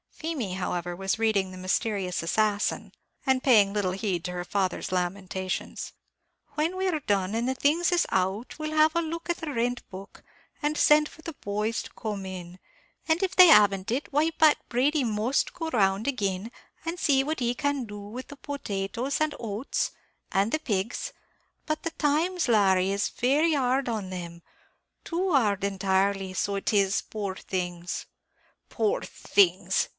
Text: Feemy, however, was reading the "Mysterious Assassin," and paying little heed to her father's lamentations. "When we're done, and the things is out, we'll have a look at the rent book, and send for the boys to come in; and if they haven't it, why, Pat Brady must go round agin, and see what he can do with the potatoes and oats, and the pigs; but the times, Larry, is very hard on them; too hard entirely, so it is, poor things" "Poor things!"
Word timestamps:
Feemy, 0.09 0.53
however, 0.53 0.95
was 0.95 1.17
reading 1.17 1.49
the 1.51 1.57
"Mysterious 1.57 2.21
Assassin," 2.21 2.91
and 3.25 3.43
paying 3.43 3.73
little 3.73 3.91
heed 3.91 4.23
to 4.25 4.31
her 4.33 4.43
father's 4.43 4.91
lamentations. 4.91 5.93
"When 6.53 6.75
we're 6.75 6.99
done, 7.01 7.33
and 7.33 7.49
the 7.49 7.55
things 7.55 7.91
is 7.91 8.05
out, 8.09 8.57
we'll 8.59 8.71
have 8.75 8.95
a 8.95 9.01
look 9.01 9.29
at 9.31 9.37
the 9.37 9.51
rent 9.51 9.87
book, 9.89 10.23
and 10.61 10.77
send 10.77 11.09
for 11.09 11.23
the 11.23 11.33
boys 11.33 11.81
to 11.83 11.93
come 11.93 12.25
in; 12.27 12.59
and 13.07 13.21
if 13.23 13.35
they 13.35 13.47
haven't 13.47 13.89
it, 13.89 14.13
why, 14.13 14.29
Pat 14.31 14.57
Brady 14.69 15.03
must 15.03 15.53
go 15.53 15.69
round 15.69 16.07
agin, 16.07 16.51
and 16.85 16.99
see 16.99 17.23
what 17.23 17.39
he 17.39 17.53
can 17.55 17.85
do 17.85 17.99
with 17.99 18.27
the 18.27 18.37
potatoes 18.37 19.21
and 19.21 19.33
oats, 19.39 19.91
and 20.31 20.51
the 20.51 20.59
pigs; 20.59 21.13
but 21.65 21.81
the 21.83 21.91
times, 21.91 22.47
Larry, 22.47 22.91
is 22.91 23.09
very 23.09 23.53
hard 23.53 23.89
on 23.89 24.11
them; 24.11 24.43
too 25.03 25.31
hard 25.31 25.63
entirely, 25.63 26.33
so 26.33 26.55
it 26.55 26.73
is, 26.73 27.01
poor 27.01 27.35
things" 27.35 28.05
"Poor 28.69 29.01
things!" 29.01 29.89